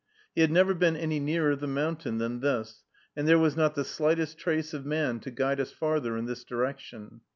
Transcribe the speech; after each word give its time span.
He 0.33 0.41
had 0.41 0.51
never 0.51 0.73
been 0.73 0.95
any 0.95 1.19
nearer 1.19 1.55
the 1.55 1.67
mountain 1.67 2.17
than 2.17 2.39
this, 2.39 2.83
and 3.15 3.27
there 3.27 3.37
was 3.37 3.55
not 3.55 3.75
the 3.75 3.83
slightest 3.85 4.39
trace 4.39 4.73
of 4.73 4.83
man 4.83 5.19
to 5.19 5.29
guide 5.29 5.59
us 5.59 5.71
farther 5.71 6.17
in 6.17 6.25
this 6.25 6.43
direction. 6.43 7.21